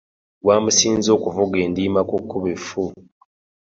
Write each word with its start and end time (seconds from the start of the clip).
Gwamusinze 0.43 1.09
okuvuga 1.17 1.57
endiima 1.65 2.01
ku 2.09 2.15
kkubo 2.21 2.47
effu. 2.55 2.83